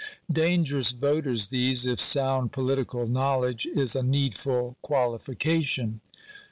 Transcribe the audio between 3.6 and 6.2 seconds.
is a needful qualification.